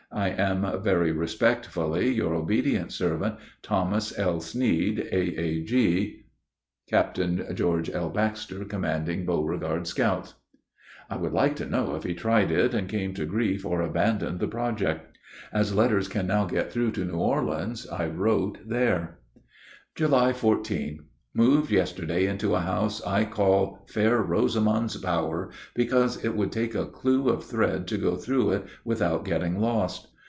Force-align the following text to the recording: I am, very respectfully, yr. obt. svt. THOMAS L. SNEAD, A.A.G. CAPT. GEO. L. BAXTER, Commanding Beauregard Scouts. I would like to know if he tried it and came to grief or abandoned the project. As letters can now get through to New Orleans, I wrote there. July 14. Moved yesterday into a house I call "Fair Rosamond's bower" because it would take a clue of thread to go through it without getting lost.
I 0.13 0.31
am, 0.31 0.69
very 0.83 1.13
respectfully, 1.13 2.13
yr. 2.17 2.35
obt. 2.35 2.49
svt. 2.51 3.37
THOMAS 3.63 4.19
L. 4.19 4.41
SNEAD, 4.41 5.07
A.A.G. 5.09 6.25
CAPT. 6.89 7.55
GEO. 7.55 7.81
L. 7.93 8.09
BAXTER, 8.09 8.65
Commanding 8.65 9.25
Beauregard 9.25 9.87
Scouts. 9.87 10.33
I 11.09 11.15
would 11.15 11.31
like 11.31 11.55
to 11.55 11.65
know 11.65 11.95
if 11.95 12.03
he 12.03 12.13
tried 12.13 12.51
it 12.51 12.73
and 12.73 12.89
came 12.89 13.13
to 13.13 13.25
grief 13.25 13.65
or 13.65 13.81
abandoned 13.81 14.41
the 14.41 14.49
project. 14.49 15.17
As 15.53 15.73
letters 15.73 16.09
can 16.09 16.27
now 16.27 16.43
get 16.43 16.73
through 16.73 16.91
to 16.91 17.05
New 17.05 17.13
Orleans, 17.15 17.87
I 17.87 18.07
wrote 18.07 18.57
there. 18.67 19.19
July 19.95 20.33
14. 20.33 21.05
Moved 21.33 21.71
yesterday 21.71 22.25
into 22.27 22.55
a 22.55 22.59
house 22.59 23.01
I 23.07 23.23
call 23.23 23.85
"Fair 23.89 24.21
Rosamond's 24.21 24.97
bower" 24.97 25.49
because 25.73 26.25
it 26.25 26.35
would 26.35 26.51
take 26.51 26.75
a 26.75 26.85
clue 26.87 27.29
of 27.29 27.45
thread 27.45 27.87
to 27.87 27.97
go 27.97 28.17
through 28.17 28.49
it 28.51 28.65
without 28.83 29.23
getting 29.23 29.57
lost. 29.61 30.09